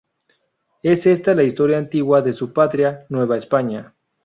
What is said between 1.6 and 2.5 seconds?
antigua de